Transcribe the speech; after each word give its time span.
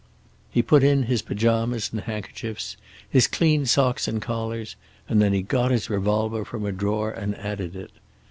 He 0.49 0.63
put 0.63 0.81
in 0.81 1.03
his 1.03 1.21
pajamas 1.21 1.91
and 1.91 2.01
handkerchiefs, 2.01 2.75
his 3.07 3.27
clean 3.27 3.67
socks 3.67 4.07
and 4.07 4.19
collars, 4.19 4.75
and 5.07 5.21
then 5.21 5.31
he 5.31 5.43
got 5.43 5.69
his 5.69 5.91
revolver 5.91 6.43
from 6.43 6.65
a 6.65 6.71
drawer 6.71 7.11
and 7.11 7.35
added 7.37 7.75
it. 7.75 7.91